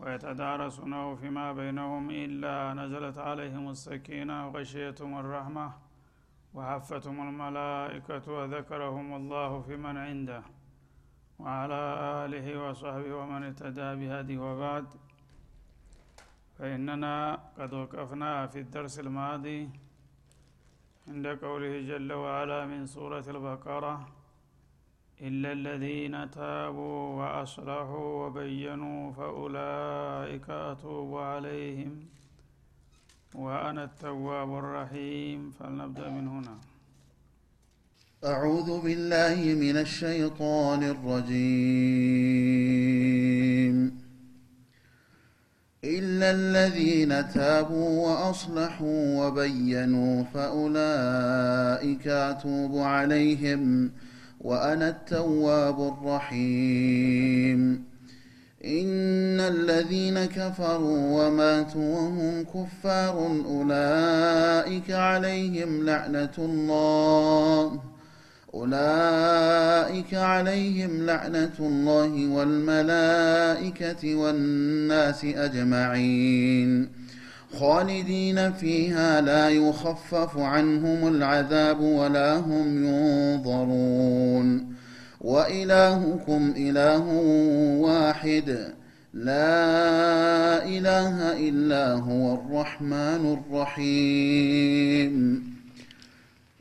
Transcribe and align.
ويتدارسونه 0.00 1.14
فيما 1.14 1.46
بينهم 1.52 2.10
إلا 2.10 2.74
نزلت 2.80 3.18
عليهم 3.18 3.70
السكينة 3.70 4.36
وغشيتهم 4.46 5.12
الرحمة 5.18 5.72
وحفتهم 6.54 7.16
الملائكة 7.28 8.32
وذكرهم 8.32 9.08
الله 9.20 9.50
في 9.60 9.76
من 9.76 9.96
عنده 9.96 10.42
وعلى 11.38 11.80
آله 12.24 12.46
وصحبه 12.64 13.14
ومن 13.14 13.42
اهتدى 13.48 13.88
بهديه 14.00 14.38
وبعد. 14.38 14.86
فإننا 16.58 17.38
قد 17.58 17.74
وقفنا 17.74 18.46
في 18.46 18.58
الدرس 18.60 18.98
الماضي 19.00 19.70
عند 21.08 21.26
قوله 21.26 21.74
جل 21.90 22.12
وعلا 22.12 22.66
من 22.66 22.86
سورة 22.86 23.24
البقرة 23.34 24.17
إلا 25.22 25.52
الذين 25.52 26.30
تابوا 26.30 27.14
وأصلحوا 27.14 28.26
وبينوا 28.26 29.12
فأولئك 29.12 30.50
أتوب 30.50 31.16
عليهم 31.16 31.96
وأنا 33.34 33.84
التواب 33.84 34.58
الرحيم. 34.58 35.52
فلنبدأ 35.60 36.10
من 36.10 36.28
هنا. 36.28 36.58
أعوذ 38.24 38.80
بالله 38.80 39.54
من 39.54 39.76
الشيطان 39.76 40.82
الرجيم. 40.82 42.38
إلا 45.84 46.30
الذين 46.30 47.28
تابوا 47.28 48.06
وأصلحوا 48.06 49.26
وبينوا 49.26 50.22
فأولئك 50.22 52.06
أتوب 52.06 52.78
عليهم 52.78 53.90
وأنا 54.40 54.88
التواب 54.88 55.98
الرحيم. 55.98 57.84
إن 58.64 59.40
الذين 59.40 60.24
كفروا 60.24 61.26
وماتوا 61.26 61.94
وهم 61.94 62.44
كفار 62.44 63.42
أولئك 63.46 64.90
عليهم 64.90 65.84
لعنة 65.84 66.34
الله. 66.38 67.80
أولئك 68.54 70.14
عليهم 70.14 71.06
لعنة 71.06 71.54
الله 71.60 72.26
والملائكة 72.26 74.14
والناس 74.14 75.24
أجمعين. 75.24 76.88
خالدين 77.52 78.52
فيها 78.52 79.20
لا 79.20 79.48
يخفف 79.48 80.38
عنهم 80.38 81.08
العذاب 81.08 81.80
ولا 81.80 82.36
هم 82.36 82.84
ينظرون. 82.84 84.74
وإلهكم 85.20 86.54
إله 86.56 87.08
واحد. 87.80 88.74
لا 89.14 90.64
إله 90.66 91.48
إلا 91.48 91.92
هو 91.92 92.34
الرحمن 92.34 93.38
الرحيم. 93.50 95.44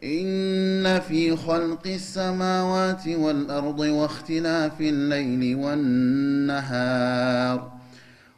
إن 0.03 0.99
في 0.99 1.35
خلق 1.35 1.87
السماوات 1.87 3.07
والأرض 3.07 3.79
واختلاف 3.79 4.81
الليل 4.81 5.55
والنهار. 5.55 6.97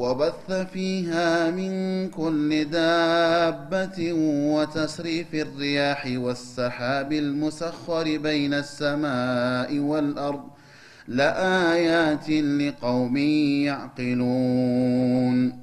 وبث 0.00 0.52
فيها 0.72 1.50
من 1.50 2.08
كل 2.08 2.64
دابة 2.64 4.12
وتصريف 4.54 5.34
الرياح 5.34 6.06
والسحاب 6.16 7.12
المسخر 7.12 8.18
بين 8.18 8.54
السماء 8.54 9.78
والأرض 9.78 10.44
لآيات 11.08 12.30
لقوم 12.30 13.16
يعقلون. 13.66 15.60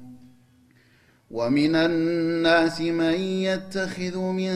ومن 1.30 1.74
الناس 1.76 2.80
من 2.80 3.14
يتخذ 3.20 4.18
من 4.18 4.50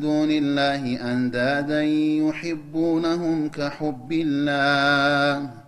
دون 0.00 0.30
الله 0.30 1.12
أندادا 1.12 1.82
يحبونهم 1.82 3.48
كحب 3.48 4.12
الله. 4.12 5.67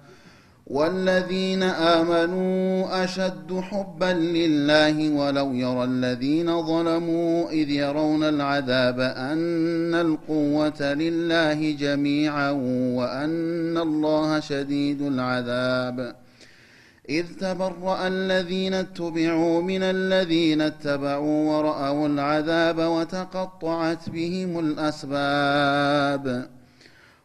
والذين 0.71 1.63
آمنوا 1.63 3.05
أشد 3.05 3.61
حبا 3.61 4.13
لله 4.13 5.11
ولو 5.11 5.53
يرى 5.55 5.85
الذين 5.85 6.63
ظلموا 6.63 7.51
إذ 7.51 7.71
يرون 7.71 8.25
العذاب 8.25 9.01
أن 9.01 9.95
القوة 9.95 10.95
لله 10.95 11.73
جميعا 11.73 12.51
وأن 12.97 13.79
الله 13.79 14.41
شديد 14.41 15.03
العذاب. 15.03 16.15
إذ 17.09 17.27
تبرأ 17.41 18.07
الذين 18.07 18.75
اتبعوا 18.75 19.63
من 19.63 19.83
الذين 19.83 20.61
اتبعوا 20.61 21.57
ورأوا 21.57 22.09
العذاب 22.09 22.79
وتقطعت 22.79 24.11
بهم 24.11 24.59
الأسباب. 24.59 26.47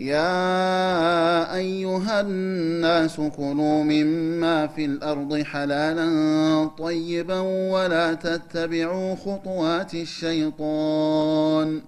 يا 0.00 1.54
أيها 1.54 2.20
الناس 2.20 3.16
كلوا 3.16 3.82
مما 3.82 4.66
في 4.66 4.84
الأرض 4.84 5.42
حلالا 5.42 6.70
طيبا 6.78 7.40
ولا 7.40 8.14
تتبعوا 8.14 9.14
خطوات 9.14 9.94
الشيطان 9.94 11.80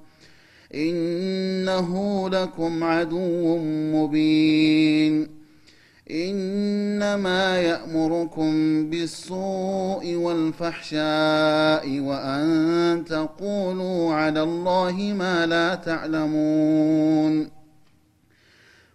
إنه 0.75 2.29
لكم 2.29 2.85
عدو 2.85 3.59
مبين 3.95 5.29
إنما 6.11 7.59
يأمركم 7.59 8.51
بالسوء 8.91 10.15
والفحشاء 10.15 12.01
وأن 12.01 13.05
تقولوا 13.09 14.15
على 14.15 14.43
الله 14.43 15.15
ما 15.19 15.47
لا 15.47 15.75
تعلمون 15.75 17.62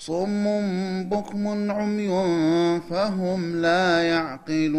صم 0.00 0.44
بكم 1.08 1.44
عمي 1.70 2.10
فهم 2.90 3.40
لا 3.56 3.86
يعقلون 4.08 4.76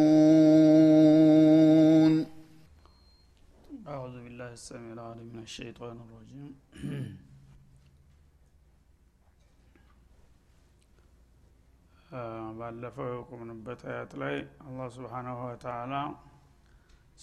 أعوذ 3.88 4.16
بالله 4.24 4.50
السميع 4.54 4.94
العليم 4.94 5.28
من 5.34 5.42
الشيطان 5.44 5.98
الرجيم 6.06 6.52
ባለፈው 12.60 13.08
የቆምንበት 13.14 13.82
አያት 13.90 14.12
ላይ 14.22 14.36
አላህ 14.68 14.88
ስብሓናሁ 14.98 15.40
ወተአላ 15.50 15.94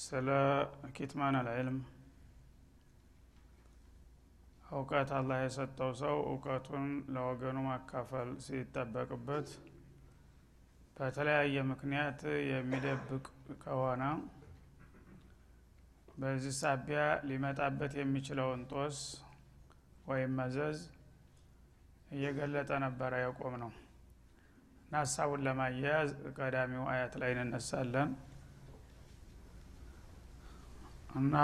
ስለ 0.04 0.28
ኪትማን 0.96 1.36
አልዕልም 1.40 1.78
እውቀት 4.69 5.09
አላህ 5.17 5.37
የሰጠው 5.41 5.91
ሰው 6.01 6.17
እውቀቱን 6.27 6.83
ለወገኑ 7.13 7.57
ማካፈል 7.67 8.29
ሲጠበቅበት 8.45 9.47
በተለያየ 10.97 11.57
ምክንያት 11.71 12.19
የሚደብቅ 12.49 13.25
ከሆነ 13.61 14.03
በዚህ 16.17 16.53
ሳቢያ 16.59 17.01
ሊመጣበት 17.27 17.93
የሚችለውን 17.99 18.61
ጦስ 18.71 18.97
ወይም 20.09 20.31
መዘዝ 20.39 20.79
እየገለጠ 22.11 22.71
ነበረ 22.85 23.13
የቆም 23.23 23.55
ነው 23.63 23.71
እና 24.83 24.95
ሀሳቡን 25.03 25.43
ለማያያዝ 25.47 26.09
ቀዳሚው 26.37 26.83
አያት 26.93 27.13
ላይ 27.21 27.31
እንነሳለን 27.37 28.11
እና 31.09 31.35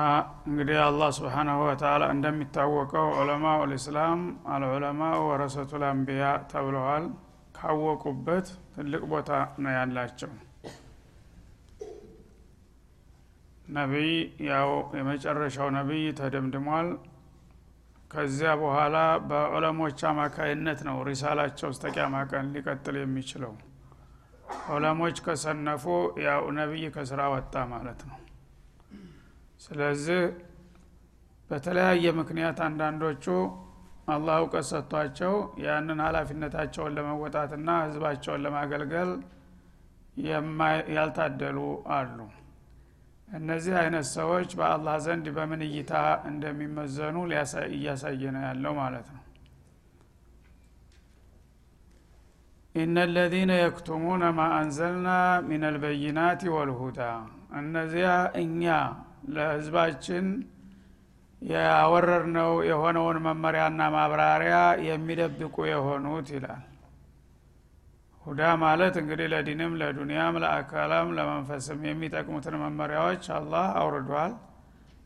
እንግዲህ 0.47 0.77
አላህ 0.81 1.09
ስብሓናሁ 1.17 1.59
ወተላ 1.65 2.03
እንደሚታወቀው 2.13 3.07
ዑለማኡ 3.19 3.61
ልእስላም 3.71 4.19
አልዑለማኡ 4.53 5.15
ወረሰቱ 5.29 5.71
ልአንቢያ 5.83 6.25
ተብለዋል። 6.51 7.05
ካወቁበት 7.57 8.47
ትልቅ 8.75 9.01
ቦታ 9.11 9.29
ነው 9.63 9.71
ያላቸው። 9.77 10.31
ነቢይ 13.75 14.11
ያው 14.49 14.69
የመጨረሻው 14.97 15.69
ነቢይ 15.77 16.05
ተደምድሟል። 16.19 16.89
ከዚያ 18.11 18.51
በኋላ 18.61 18.97
በዑለሞች 19.29 19.99
አማካይነት 20.09 20.81
ነው 20.87 20.97
ሪሳላቸው 21.09 21.69
እስተ 21.73 21.85
ቂያማ 21.95 22.21
ቀን 22.31 22.51
ሊቀጥል 22.55 22.97
የሚችለው። 23.01 23.53
ዑለሞች 24.71 25.17
ከሰነፉ 25.25 25.85
ያው 26.25 26.43
ነቢይ 26.59 26.85
ከስራ 26.95 27.21
ወጣ 27.33 27.55
ማለት 27.73 28.01
ነው 28.09 28.19
ስለዚህ 29.65 30.21
በተለያየ 31.49 32.05
ምክንያት 32.19 32.59
አንዳንዶቹ 32.67 33.25
አላህ 34.13 34.35
እውቀት 34.41 34.65
ሰጥቷቸው 34.69 35.33
ያንን 35.63 35.99
ሀላፊነታቸውን 36.05 36.95
ለመወጣትና 36.97 37.69
ህዝባቸውን 37.83 38.43
ለማገልገል 38.45 39.11
ያልታደሉ 40.95 41.57
አሉ። 41.95 42.17
እነዚህ 43.29 43.73
አይነት 43.81 44.05
ሰዎች 44.15 44.49
በአላህ 44.59 44.95
ዘንድ 45.05 45.25
በምን 45.37 45.61
እይታ 45.67 45.93
እንደሚመዘኑ 46.29 47.15
እያሳየ 47.75 48.23
ነው 48.35 48.43
ያለው 48.47 48.73
ማለት 48.81 49.07
ነው። 49.15 49.21
ኢነ 52.75 52.97
ለዚነ 53.11 53.51
የክቱሙነ 53.57 54.23
ማ 54.37 54.45
አንዘልና 54.57 55.09
ሚን 55.47 55.63
አልበይናት 55.67 56.41
ወልሁዳ። 56.55 57.01
እነዚያ 57.59 58.07
እኛ 58.41 58.63
ለህዝባችን 59.33 60.25
ያወረርነው 61.41 62.51
የሆነውን 62.69 63.17
መመሪያና 63.25 63.81
ማብራሪያ 63.95 64.55
የሚደብቁ 64.87 65.55
የሆኑት 65.71 66.27
ይላል። 66.35 66.63
ሁዳ 68.25 68.41
ማለት 68.63 68.95
እንግዲህ 69.01 69.27
ለዲንም 69.33 69.73
ለዱንያም 69.81 70.35
ለአካላም 70.43 71.07
ለመንፈስም 71.17 71.81
የሚጠቅሙትን 71.89 72.55
መመሪያዎች 72.63 73.25
አላህ 73.37 73.65
አውርዷል። 73.81 74.33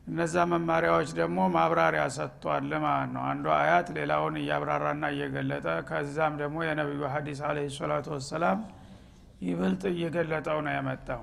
እነዛ 0.06 0.44
መመሪያዎች 0.52 1.10
ደግሞ 1.18 1.40
ማብራሪያ 1.56 2.04
ሰጥቷል 2.14 2.70
ማለት 2.84 3.10
ነው። 3.14 3.22
አንዱ 3.30 3.46
አያት 3.58 3.88
ሌላውን 3.98 4.36
እያብራራና 4.40 5.04
እየገለጠ 5.14 5.66
ከዛም 5.90 6.34
ደግሞ 6.40 6.58
የነቢዩ 6.66 7.02
ሀዲስ 7.14 7.42
አለ 7.48 7.58
ሰላቱ 7.76 8.08
ወሰላም 8.16 8.60
ይበልጥ 9.42 9.82
እየገለጠው 9.92 10.58
ነው 10.66 10.72
የመጣው 10.76 11.22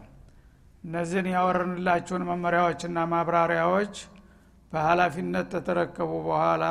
እነዚህን 0.88 1.28
ያወረንላችሁን 1.32 2.24
መመሪያዎችና 2.30 2.98
ማብራሪያዎች 3.14 3.96
በሀላፊነት 4.72 5.48
ተተረከቡ 5.54 6.12
በኋላ 6.28 6.64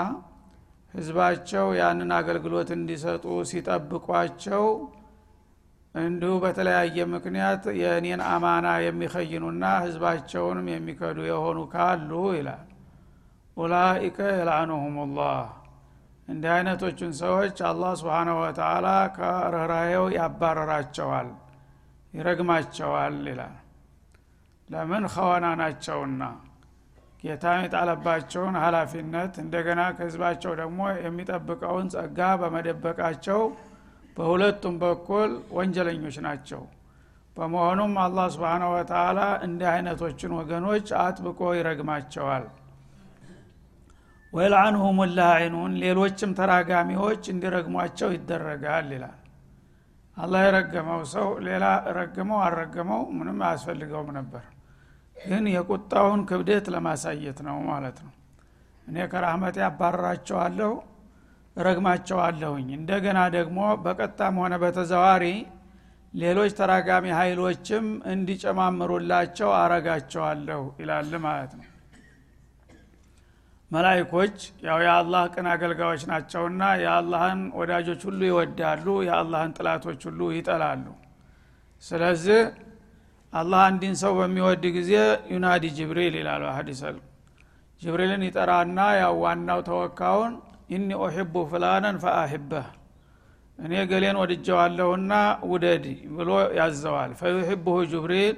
ህዝባቸው 0.94 1.66
ያንን 1.78 2.10
አገልግሎት 2.18 2.70
እንዲሰጡ 2.76 3.24
ሲጠብቋቸው 3.50 4.64
እንዲሁ 5.94 6.32
በተለያየ 6.42 7.04
ምክንያት 7.12 7.64
የእኔን 7.80 8.22
አማና 8.30 8.66
የሚኸይኑና 8.84 9.64
ህዝባቸውንም 9.84 10.66
የሚከዱ 10.72 11.18
የሆኑ 11.30 11.58
ካሉ 11.74 12.10
ይላል። 12.38 12.64
ኡላኢከ 13.56 14.18
የልአኑሁም 14.32 14.96
ላህ 15.18 15.44
እንዲህ 16.28 16.50
አይነቶቹን 16.54 17.12
ሰዎች 17.22 17.56
አላህ 17.68 17.92
ስብሓናሁ 18.00 18.36
ወተላ 18.44 18.86
ከርኅራሄው 19.16 20.06
ያባረራቸዋል 20.16 21.28
ይረግማቸዋል 22.14 23.16
ይላል 23.30 23.54
ለምን 24.68 25.04
ኸዋና 25.14 25.46
ናቸውና? 25.60 26.22
ጌታ 27.22 27.44
የጣለባቸውን 27.58 28.56
ሀላፊነት 28.62 29.34
እንደገና 29.42 29.82
ከህዝባቸው 29.96 30.52
ደግሞ 30.60 30.80
የሚጠብቀውን 30.98 31.86
ጸጋ 31.94 32.18
በመደበቃቸው 32.40 33.40
በሁለቱም 34.16 34.74
በኩል 34.82 35.30
ወንጀለኞች 35.56 36.16
ናቸው። 36.26 36.62
በመሆኑም 37.36 37.94
አላህ 38.04 38.26
ስብሓናሁ 38.34 38.68
ወተላ 38.74 39.18
እንዲህ 39.46 39.68
አይነቶችን 39.72 40.30
ወገኖች 40.38 40.88
አጥብቆ 41.00 41.40
ይረግማቸዋል። 41.58 42.44
ወይልአንሁም 44.32 44.98
ላዒኑን 45.18 45.72
ሌሎችም 45.82 46.30
ተራጋሚዎች 46.38 47.23
እንዲረግሟቸው 47.32 48.11
ይደረጋል 48.16 48.88
ይላል። 48.96 49.18
አላህ 50.16 50.42
የረገመው 50.46 51.00
ሰው 51.12 51.28
ሌላ 51.46 51.64
ረግመው 51.96 52.38
አልረገመው 52.44 53.02
ምንም 53.16 53.40
አያስፈልገውም 53.46 54.11
ነበር 54.18 54.44
ግን 55.16 55.44
የቁጣውን 55.52 56.20
ክብደት 56.28 56.66
ለማሳየት 56.75 57.38
ነው 57.46 57.56
ማለት 57.68 57.99
ነው። 58.04 58.12
እኔ 58.87 58.96
ከራህመቴ 59.12 59.56
አባረራቸዋለሁ 59.68 60.73
ረግማቸዋለሁኝ 61.56 62.66
እንደገና 62.78 63.20
ደግሞ 63.37 63.61
በቀጣም 63.85 64.35
ሆነ 64.42 64.54
በተዘዋሪ 64.62 65.25
ሌሎች 66.14 66.52
ተራጋሚ 66.58 67.06
ኃይሎችም 67.18 67.87
እንዲጨማምሩላቸው 68.12 69.50
አረጋቸዋለሁ 69.61 70.62
ይላል 70.80 71.11
ማለት 71.26 71.52
ነው። 71.58 71.66
መላይኮች 73.70 74.37
ያው 74.66 74.78
የአላህ 74.85 75.23
ቅን 75.35 75.46
አገልጋዮች 75.52 76.02
ናቸውና 76.11 76.62
የአላህን 76.82 77.40
ወዳጆች 77.58 78.00
ሁሉ 78.08 78.20
ይወዳሉ 78.28 78.87
የአላህን 79.08 79.54
ጠላቶች 79.58 80.00
ሁሉ 80.08 80.20
ይጠላሉ። 80.37 80.87
ስለዚህ 81.85 82.40
አላህ 83.33 83.61
አንድን 83.68 83.95
ሰው 84.02 84.12
በሚወድ 84.18 84.64
ጊዜ 84.76 84.92
ينادي 85.32 85.64
جبريل 85.78 86.14
ይላሉ 86.21 86.42
ሀዲሰል 86.56 86.97
ጅብሪልን 87.83 88.23
ይጠራና 88.26 88.78
ያው 89.00 89.14
ዋናው 89.25 89.61
ተወካውን 89.68 90.35
إني 90.76 90.88
أحب 91.04 91.35
فلانا 91.50 91.96
فأحبه 92.04 92.66
እኔ 93.59 93.73
ገሌን 93.90 94.16
ወድጀዋለሁና 94.21 95.12
ውደድ 95.50 95.85
ብሎ 96.16 96.30
ያዘዋል። 96.59 97.12
فيحبه 97.20 97.76
جبريل 97.92 98.37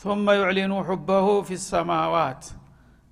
ثم 0.00 0.26
يعلن 0.40 0.72
حبه 0.88 1.26
في 1.48 1.58
السماوات 1.66 2.42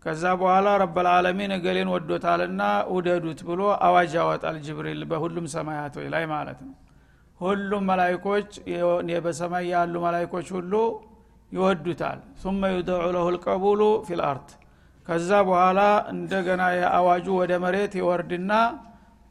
ከዛ 0.05 0.25
በኋላ 0.41 0.69
رب 0.83 1.00
العالمين 1.00 1.52
እገሌን 1.57 1.88
ወዶታልና 1.95 2.62
ውደዱት 2.95 3.41
ብሎ 3.49 3.61
አዋጅ 3.87 4.12
ያወጣል 4.19 4.57
ጅብሪል 4.67 5.00
በሁሉም 5.11 5.47
ሰማያት 5.55 5.97
ላይ 6.15 6.25
ማለት 6.35 6.59
ነው። 6.67 6.75
ሁሉም 7.40 7.83
መላይኮች 7.90 8.49
በሰማይ 9.25 9.66
ያሉ 9.73 9.95
መላይኮች 10.04 10.49
ሁሉ 10.57 10.73
ይወዱታል። 11.52 12.18
ثم 12.40 12.62
يوضع 12.75 13.05
له 13.14 13.26
القبول 13.35 13.83
في 14.09 14.22
الأرض 14.22 14.49
ከዛ 15.07 15.30
በኋላ 15.49 15.80
እንደገና 16.12 16.62
የአዋጁ 16.76 17.26
ወደ 17.40 17.52
መሬት 17.62 17.92
ይወርድና 17.99 18.52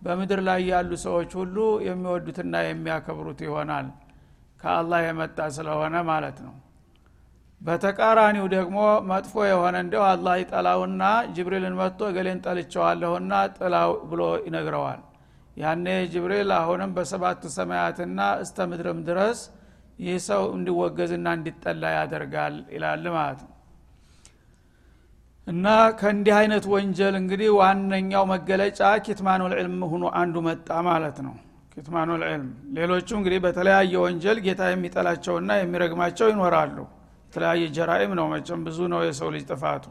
በምድር 0.01 0.39
ላይ 0.47 0.61
ያሉ 0.69 0.91
ሰዎች 1.03 1.31
ሁሉ 1.39 1.57
የሚወዱትና 1.87 2.55
የሚያከብሩት 2.65 3.39
ይሆናል። 3.45 3.87
ከአላህ 4.61 4.99
የመጣ 5.05 5.39
ስለሆነ 5.55 5.95
ማለት 6.09 6.37
ነው። 6.45 6.55
በተቃራኒው 7.61 8.45
ደግሞ 8.53 8.77
መጥፎ 9.09 9.33
የሆነ 9.49 9.75
እንደው 9.83 10.03
አላህ 10.09 10.33
ይጠላውና 10.41 11.03
ጅብሪልን 11.35 11.77
መጥቶ 11.79 12.09
ገሌን 12.15 12.41
ጠልቸዋለሁና 12.45 13.31
ጥላው 13.57 13.91
ብሎ 14.09 14.21
ይነግረዋል። 14.45 14.99
ያኔ 15.57 15.85
ጅብሪል 16.11 16.49
አሁንም 16.57 16.91
በሰባቱ 16.95 17.41
ሰማያትና 17.55 18.19
እስተ 18.43 18.67
ምድርም 18.71 18.99
ድረስ 19.07 19.39
ይህ 19.99 20.17
ሰው 20.27 20.43
እንዲወገዝና 20.55 21.27
እንዲጠላ 21.37 21.83
ያደርጋል 21.95 22.55
ይላል 22.73 23.05
ማለት 23.15 23.39
ነው። 23.45 23.53
እና 25.47 25.65
ከእንዲህ 25.99 26.33
አይነት 26.39 26.65
ወንጀል 26.71 27.15
እንግዲህ 27.19 27.49
ዋነኛው 27.59 28.23
መገለጫ 28.31 28.79
ኪትማኑል 29.05 29.53
ዕልም 29.59 29.77
ሁኖ 29.91 30.05
አንዱ 30.21 30.35
መጣ 30.47 30.69
ማለት 30.89 31.17
ነው። 31.25 31.35
ኪትማኑል 31.73 32.21
ዕልም 32.27 32.45
ሌሎቹ 32.77 33.09
እንግዲህ 33.19 33.39
በተለያየ 33.45 33.93
ወንጀል 34.03 34.37
ጌታ 34.45 34.61
የሚጠላቸውና 34.71 35.49
የሚረግማቸው 35.59 36.27
ይኖራሉ። 36.33 36.77
የተለያየ 37.27 37.63
ጀራኢም 37.75 38.13
ነው 38.19 38.27
መቸም 38.33 38.61
ብዙ 38.67 38.79
ነው 38.93 39.01
የሰው 39.07 39.29
ልጅ 39.35 39.43
ጥፋቱ 39.51 39.85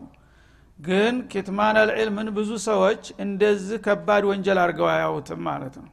ግን 0.78 1.14
ኪትማን 1.30 1.76
አልዕልምን 1.80 2.28
ብዙ 2.37 2.50
ሰዎች 2.66 3.02
እንደዚህ 3.25 3.78
ከባድ 3.87 4.25
ወንጀል 4.30 4.59
አድርገው 4.62 4.88
አያውትም 4.92 5.40
ማለት 5.49 5.76
ነው። 5.83 5.90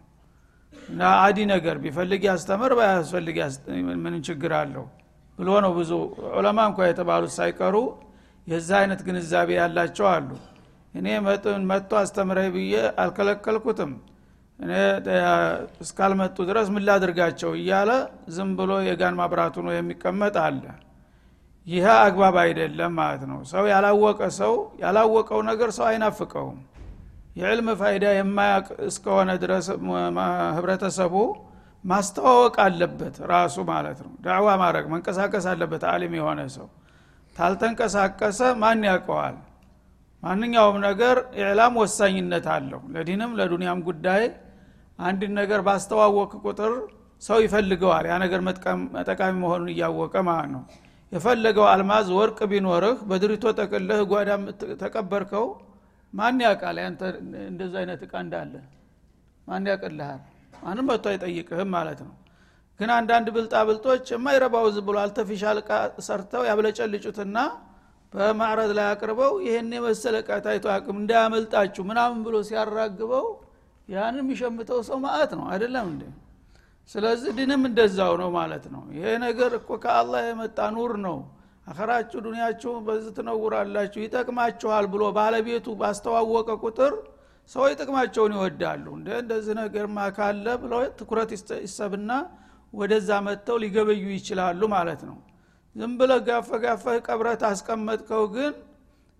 እና 0.74 1.02
አዲ 1.26 1.40
ነገር 1.52 1.76
ቢፈልግ 1.84 2.24
ያስተምር 2.30 2.72
ባያስፈልግ 2.80 3.38
ምን 4.04 4.16
ችግር 4.28 4.54
አለው 4.60 4.86
ብሎ 5.38 5.50
ነው 5.66 5.72
ብዙ 5.78 5.92
ዑለማ 6.34 6.60
እንኳ 6.70 6.80
የተባሉት 6.88 7.34
ሳይቀሩ 7.38 7.76
የዛ 8.48 8.70
አይነት 8.82 9.02
ግንዛቤ 9.08 9.50
ያላቸው 9.60 10.08
አሉ። 10.14 10.30
እኔ 10.94 11.08
መጥቶ 11.70 11.92
አስተምረህ 12.02 12.50
ብዬ 12.56 12.74
አልከለከልኩትም። 13.04 13.94
እኔ 14.60 14.72
እስካልመጡ 15.84 16.38
ድረስ 16.50 16.68
ምን 16.74 16.84
ላድርጋቸው 16.88 17.52
እያለ 17.60 17.92
ዝም 18.36 18.52
ብሎ 18.60 18.72
የጋን 18.88 19.16
ማብራቱ 19.20 19.56
ነው 19.68 19.74
የሚቀመጥ 19.76 20.36
አለ 20.44 20.62
ይህ 21.68 21.86
አግባብ 21.98 22.36
አይደለም 22.42 22.92
ማለት 23.00 23.24
ነው። 23.30 23.40
ሰው 23.52 23.64
ያላወቀ 23.72 24.22
ሰው 24.40 24.54
ያላወቀው 24.82 25.42
ነገር 25.50 25.70
ሰው 25.78 25.86
አይናፍቀውም። 25.90 26.58
የዕልም 27.36 27.68
ፋይዳ 27.80 28.06
የማያቅ 28.16 28.66
እስከሆነ 28.88 29.30
ድረስ 29.44 29.68
ህብረተሰቡ 30.58 31.16
ማስተዋወቅ 31.84 32.56
አለበት 32.66 33.16
ራሱ 33.32 33.56
ማለት 33.72 33.98
ነው። 34.06 34.12
ዳዕዋ 34.26 34.50
ማድረግ 34.62 34.86
መንቀሳቀስ 34.94 35.46
አለበት 35.52 35.84
አሊም 35.94 36.14
የሆነ 36.20 36.42
ሰው። 36.56 36.68
ታልተንቀሳቀሰ 37.36 38.40
ማን 38.62 38.84
ያውቀዋል? 38.90 39.36
ማንኛውም 40.24 40.78
ነገር 40.88 41.16
ኢዕላም 41.40 41.74
ወሳኝነት 41.82 42.46
አለው። 42.56 42.82
ለዲንም 42.94 43.32
ለዱንያም 43.40 43.80
ጉዳይ 43.88 44.24
አንድን 45.00 45.32
ነገር 45.40 45.60
ባስተዋወቅ 45.68 46.32
ቁጥር 46.46 46.74
ሰው 47.22 47.38
ይፈልገዋል። 47.46 48.06
ያ 48.12 48.16
ነገር 48.24 48.40
ጠቃሚ 49.08 49.34
መሆኑን 49.44 49.70
እያወቀ 49.74 50.16
ማለት 50.30 50.50
ነው 50.56 50.64
የፈለገው 51.14 51.66
አልማዝ 51.72 52.08
ወርቅ 52.18 52.40
ቢኖርህ 52.52 52.98
በድሪቶ 53.10 53.46
ጠቅልህ 53.60 54.00
ጓዳ 54.12 54.30
ተቀበርከው 54.82 55.46
ማን 56.14 56.40
ያውቃል 56.46 56.78
ያንተ 56.84 57.02
እንደዚ 57.50 57.74
አይነት 57.82 58.02
እቃ 58.06 58.14
እንዳለ? 58.24 58.54
ማን 59.48 59.66
ያቅልሃል 59.72 60.22
ማንም 60.64 60.86
መጥቶ 60.90 61.06
አይጠይቅህም 61.12 61.70
ማለት 61.76 62.00
ነው። 62.06 62.14
ግን 62.80 62.90
አንዳንድ 62.98 63.28
ብልጣ 63.36 63.54
ብልጦች 63.68 64.06
የማይረባው 64.14 64.66
ዝ 64.72 64.82
ብሎ 64.88 64.98
አልተፊሻል 65.04 65.58
እቃ 65.62 65.72
ሰርተው 66.08 66.44
ያብለጨልጩትና 66.50 67.38
በማዕረድ 68.14 68.72
ላይ 68.78 68.88
አቅርበው 68.92 69.34
ይህን 69.46 69.70
የመሰለ 69.78 70.16
እቃ 70.24 70.32
ታይቶ 70.46 70.66
አቅም 70.76 70.98
እንዳያመልጣችሁ 71.02 71.84
ምናምን 71.90 72.20
ብሎ 72.26 72.36
ሲያራግበው 72.50 73.26
ያንን 73.88 74.20
የሚሸምተው 74.24 74.80
ሰው 74.90 74.98
ማአት 75.06 75.32
ነው። 75.40 75.46
አይደለም 75.54 75.88
እንዴ 75.94 76.04
ስለዚህ 76.90 77.32
ድንም 77.38 77.62
እንደዛው 77.70 78.14
ነው 78.22 78.30
ማለት 78.36 78.66
ነው። 78.74 78.84
ይሄ 78.96 79.08
ነገር 79.26 79.52
እኮ 79.60 79.70
ከአላህ 79.84 80.22
የመጣ 80.28 80.60
ኑር 80.76 80.94
ነው። 81.06 81.18
አኸራችሁ 81.68 82.20
ዱኒያችሁ 82.26 82.72
በዚህ 82.88 83.12
ትነውራላችሁ 83.18 84.00
ይጠቅማችኋል 84.06 84.86
ብሎ 84.94 85.04
ባለቤቱ 85.18 85.68
ባስተዋወቀ 85.82 86.50
ቁጥር 86.64 86.94
ሰዎች 87.52 87.74
ጥቅማቸውን 87.80 88.34
ይወዳሉ። 88.36 88.86
እንደ 88.98 89.10
እንደዚህ 89.22 89.54
ነገርማ 89.62 89.98
ካለ 90.18 90.46
ብለው 90.62 90.82
ትኩረት 91.00 91.32
ይሰብና 91.64 92.12
ወደዛ 92.74 93.10
መጥተው 93.26 93.58
ሊገበዩ 93.64 94.04
ይችላሉ 94.18 94.62
ማለት 94.76 95.02
ነው። 95.10 95.18
ዝም 95.76 95.94
ብለ 96.00 96.12
ጋፈ 96.28 96.50
ጋፈ 96.64 96.86
ቀብረት 97.08 97.42
አስቀመጥከው 97.50 98.24
ግን 98.36 98.54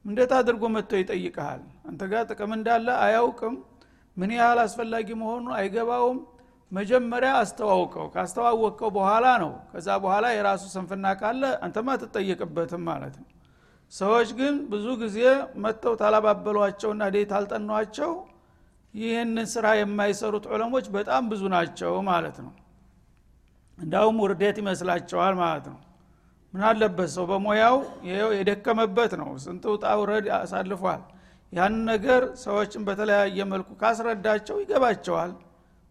እንዴት 0.06 0.32
አድርጎ 0.38 0.64
መጥተው 0.76 1.00
ይጠይቀሃል 1.02 1.62
አንተ 1.90 2.02
ጋር 2.12 2.24
ጥቅም 2.32 2.52
እንዳለ 2.58 2.88
አያውቅም። 3.06 3.56
ምን 4.18 4.32
ያህል 4.38 4.60
አስፈላጊ 4.64 5.08
መሆኑ 5.22 5.46
አይገባውም 5.60 6.18
መጀመሪያ 6.74 7.32
አስተዋውቀው። 7.40 8.06
ካስተዋወቅከው 8.14 8.90
በኋላ 8.96 9.26
ነው። 9.44 9.52
ከዛ 9.72 9.88
በኋላ 10.04 10.26
የራሱ 10.34 10.64
ስንፍና 10.74 11.06
ካለ 11.20 11.44
አንተማ 11.66 11.88
ትጠየቅበትም 12.02 12.84
ማለት 12.90 13.16
ነው። 13.22 13.28
ሰዎች 13.92 14.30
ግን 14.40 14.56
ብዙ 14.72 14.86
ጊዜ 15.02 15.18
መጥተው 15.64 15.94
ታላባበሏቸውና 16.02 17.04
ዴት 17.16 17.32
አልጠኗቸው 17.40 18.12
ይህንን 18.94 19.48
ስራ 19.54 19.66
የማይሰሩት 19.78 20.46
ዑለሞች 20.52 20.86
በጣም 20.96 21.24
ብዙ 21.32 21.44
ናቸው 21.56 21.94
ማለት 22.10 22.38
ነው። 22.46 22.54
እንዳውም 23.78 24.18
ውርደት 24.24 24.58
ይመስላቸዋል 24.62 25.34
ማለት 25.42 25.66
ነው። 25.72 25.80
ምን 26.54 26.64
አለበት 26.70 27.10
ሰው 27.14 27.26
በሙያው 27.30 27.76
የደከመበት 28.40 29.14
ነው። 29.22 29.30
ስንት 29.46 29.64
ውጣ 29.74 29.86
ውረድ 30.00 30.28
አሳልፏል። 30.38 31.02
ያን 31.54 31.74
ነገር 31.90 32.22
ሰዎችን 32.44 32.84
በተለያየ 32.88 33.40
መልኩ 33.52 33.70
ካስረዳቸው 33.82 34.56
ይገባቸዋል 34.64 35.32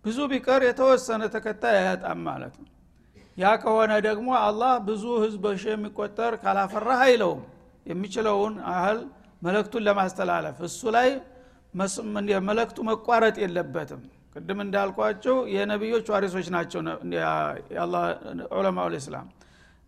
ብዙ 0.04 0.18
ቢቀር 0.30 0.61
የተወሰነ 0.66 1.23
ተከታይ 1.35 1.75
አያጣም 1.80 2.21
ማለት 2.28 2.54
ነው። 2.61 2.68
ያ 3.38 3.50
ከሆነ 3.62 3.92
ደግሞ 4.06 4.28
አላህ 4.40 4.73
ብዙ 4.88 5.04
ህዝብ 5.25 5.42
በሺ 5.47 5.62
የሚቆጠር 5.73 6.32
ካላፈራህ 6.42 7.00
አይለውም። 7.06 7.42
የሚችለውን 7.87 8.54
አህል 8.73 8.99
መለክቱን 9.42 9.82
ለማስተላለፍ 9.87 10.59
እሱ 10.68 10.80
ላይ 10.97 11.09
መለክቱ 12.49 12.78
መቋረጥ 12.88 13.37
የለበትም። 13.42 14.02
ቅድም 14.35 14.59
እንዳልኳቸው 14.64 15.37
የነቢዮች 15.54 16.06
ዋሪሶች 16.12 16.47
ናቸው 16.54 16.80
ዑለማው 18.52 18.87
ልእስላም 18.92 19.26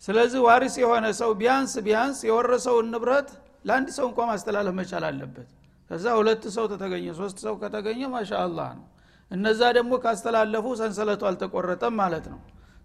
ስለዚህ 0.03 0.41
ዋሪስ 0.47 0.75
የሆነ 0.83 1.07
ሰው 1.21 1.31
ቢያንስ 1.41 1.75
ቢያንስ 1.87 2.19
የወረሰውን 2.29 2.89
ንብረት 2.95 3.29
ለአንድ 3.69 3.89
ሰው 3.97 4.07
እንኳ 4.11 4.21
ማስተላለፍ 4.31 4.75
መቻል 4.81 5.05
አለበት። 5.11 5.49
ከዛ 5.91 6.07
ሁለት 6.19 6.45
ሰው 6.57 6.65
ተተገኘ 6.73 7.07
ሶስት 7.21 7.39
ሰው 7.45 7.55
ከተገኘ 7.63 8.01
ማሻ 8.15 8.33
አላህ 8.45 8.69
ነው 8.79 8.85
እነዛ 9.31 9.61
ደግሞ 9.77 9.93
ካስተላለፉ 10.03 10.67
ሰንሰለቱ 10.81 11.23
አልተቆረጠም 11.29 11.95
ማለት 12.01 12.27
ነው። 12.33 12.41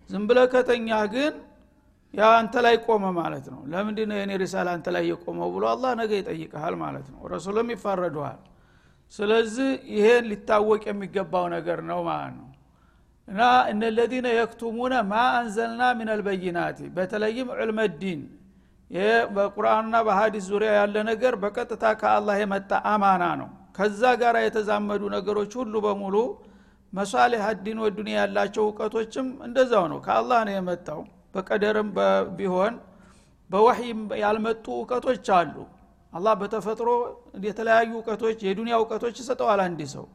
ዝም 0.10 0.24
ብለ 0.29 0.39
ከተኛ 0.53 0.89
ግን 1.13 1.34
ያ 2.13 2.27
አንተ 2.38 2.55
ላይ 2.65 2.75
ቆመ 2.86 3.05
ማለት 3.17 3.46
ነው። 3.53 3.60
ለምንድ 3.72 4.00
ነው 4.10 4.17
የኔ 4.19 4.31
ሪሳላ 4.41 4.69
አንተ 4.75 4.88
ላይ 4.96 5.03
የቆመው 5.10 5.50
ብሎ 5.55 5.63
አላህ 5.74 5.91
ነገ 6.00 6.12
ይጠይቀሃል 6.22 6.75
ማለት 6.84 7.08
ነው። 7.13 7.19
ረሱልም 7.34 7.67
ይፋረዱሃል። 7.74 8.39
ስለዚህ 9.13 9.69
ይሄን 9.93 10.25
ሊታወቅ 10.31 10.81
የሚገባው 10.89 11.46
ነገር 11.55 11.79
ነው 11.89 12.00
ማለት 12.10 12.34
ነው። 12.39 12.48
እና 13.27 13.41
እነለዚነ 13.72 14.27
የክቱሙነ 14.36 14.93
ማ 15.08 15.22
አንዘልና 15.38 15.81
ምን 15.98 16.10
አልበይናቲ 16.13 16.79
በተለይም 16.96 17.50
ዕልመ 17.58 17.79
ዲን። 18.01 18.22
በቁርአንና 19.36 19.96
በሀዲስ 20.05 20.46
ዙሪያ 20.51 20.69
ያለ 20.77 20.96
ነገር 21.10 21.34
በቀጥታ 21.41 21.86
ከአላህ 22.01 22.36
የመጣ 22.41 22.72
አማና 22.91 23.24
ነው 23.41 23.50
ከዛ 23.79 24.01
ጋር 24.21 24.36
የተዛመዱ 24.39 25.03
ነገሮች 25.13 25.51
ሁሉ 25.59 25.74
በሙሉ 25.83 26.15
መሷሌህ 26.93 27.41
አዲን 27.48 27.77
ወዱኒያ 27.83 28.15
ያላቸው 28.21 28.63
እውቀቶችም 28.65 29.27
እንደዛው 29.45 29.86
ነው። 29.91 30.00
ከአላህ 30.05 30.39
ነው 30.48 30.53
የመጣው። 30.55 31.01
በቀደርም 31.36 31.89
ቢሆን 32.38 32.74
በወህይም 33.50 34.00
ያልመጡ 34.21 34.65
እውቀቶች 34.77 35.27
አሉ። 35.38 35.55
አላህ 36.13 36.33
በተፈጥሮ 36.41 36.89
የተለያዩ 37.48 37.91
እውቀቶች 37.98 38.38
የዱንያ 38.48 38.75
እውቀቶች 38.81 39.15
ይሰጠዋል 39.21 39.62
አንድ 39.65 39.81
ሰው። 39.93 40.05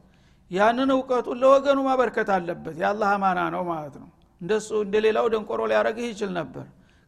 ያንን 0.51 0.89
እውቀቱን 0.95 1.37
ለወገኑ 1.43 1.79
ማበርከት 1.87 2.29
አለበት። 2.35 2.75
የአላህ 2.81 3.11
አማና 3.15 3.41
ነው 3.55 3.63
ማለት 3.71 3.95
ነው። 4.01 4.09
እንደሱ 4.41 4.69
እንደ 4.85 4.95
ሌላው 5.05 5.27
ደንቆሮ 5.33 5.61
ሊያደረግህ 5.71 6.07
ይችል 6.11 6.31
ነበር። 6.39 6.65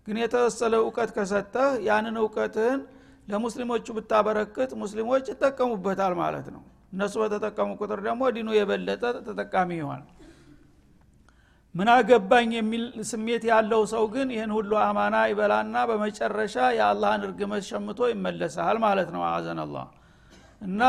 ግን 0.08 0.18
የተወሰለ 0.24 0.74
እውቀት 0.84 1.10
ከሰጠህ 1.16 1.72
ያንን 1.88 2.18
እውቀትህን 2.22 2.82
ለሙስሊሞቹ 3.28 3.86
ብታበረክት 3.98 4.72
ሙስሊሞች 4.82 5.26
ይጠቀሙበታል 5.32 6.14
ማለት 6.22 6.48
ነው። 6.56 6.62
እነሱ 6.94 7.16
በተጠቀሙ 7.24 7.70
ቁጥር 7.80 8.00
ደግሞ 8.06 8.22
ዲኑ 8.36 8.50
የበለጠ 8.58 9.04
ተጠቃሚ 9.28 9.70
ይሆናል። 9.80 10.06
ምን 11.76 11.90
አገባኝ 11.94 12.52
የሚል 12.58 12.84
ስሜት 13.10 13.44
ያለው 13.50 13.82
ሰው 13.92 14.04
ግን 14.14 14.28
ይህን 14.36 14.52
ሁሉ 14.56 14.72
አማና 14.84 15.16
ይበላና 15.32 15.76
በመጨረሻ 15.90 16.56
የአላህን 16.78 17.24
እርግመት 17.28 17.64
ሸምቶ 17.70 18.00
ይመለሳል 18.12 18.78
ማለት 18.86 19.10
ነው። 19.16 19.24
አዘን 19.30 19.60
እና 20.62 20.82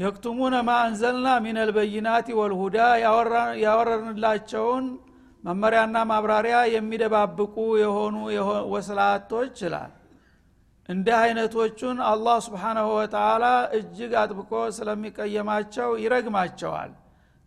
የክቱሙነ 0.00 0.56
ማ 0.66 0.74
አንዘልና 0.84 1.28
ሚነል 1.44 1.70
በይናት 1.76 2.28
ወልሁዳ 2.38 2.76
ያወረርንላቸውን 3.64 4.84
መመሪያና 5.44 5.96
ማብራሪያ 6.10 6.56
የሚደባብቁ 6.74 7.54
የሆኑ 7.82 8.16
ወስላቶች 8.72 9.56
ይላል 9.66 9.92
እንዲህ 10.90 11.14
አይነቶቹን 11.18 11.98
አላህ 12.06 12.36
ስብሓናሁ 12.46 12.86
ወተላ 12.94 13.44
እጅግ 13.78 14.12
አጥብቆ 14.20 14.52
ስለሚቀየማቸው 14.76 15.90
ይረግማቸዋል። 16.02 16.92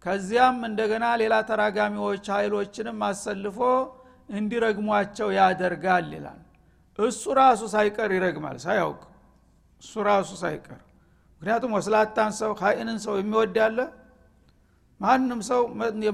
ከዚያም 0.05 0.57
እንደገና 0.69 1.05
ሌላ 1.21 1.33
ተራጋሚዎች 1.49 2.25
ኃይሎችንም 2.35 2.99
አሰልፎ 3.07 3.59
እንዲረግሟቸው 4.29 5.29
ያደርጋል 5.37 6.07
ይላል። 6.15 6.39
እሱ 6.99 7.23
ራሱ 7.39 7.61
ሳይቀር 7.73 8.11
ይረግማል 8.17 8.57
ሳያውቅ 8.65 9.01
እሱ 9.81 9.93
ራሱ 10.09 10.29
ሳይቀር። 10.43 10.79
ምክንያቱም 11.41 11.73
ወስላታን 11.77 12.31
ሰው 12.39 12.51
ሀይንን 12.61 12.99
ሰው 13.05 13.15
የሚወድ 13.21 13.57
ያለ 13.61 13.79
ማንም 14.99 15.39
ሰው 15.49 15.61